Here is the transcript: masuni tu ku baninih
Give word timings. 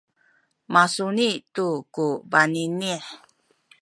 masuni 0.73 1.29
tu 1.55 1.67
ku 1.93 2.07
baninih 2.31 3.03